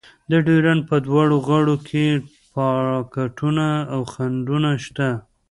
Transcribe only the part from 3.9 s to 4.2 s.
او